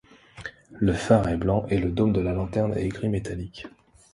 Le 0.79 0.93
phare 0.93 1.29
est 1.29 1.37
blanc 1.37 1.67
et 1.69 1.77
le 1.77 1.91
dôme 1.91 2.11
de 2.11 2.21
la 2.21 2.33
lanterne 2.33 2.73
est 2.75 2.87
gris 2.87 3.07
métallique. 3.07 3.67